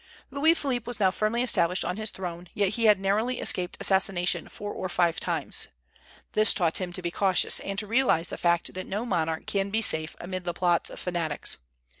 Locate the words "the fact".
8.29-8.73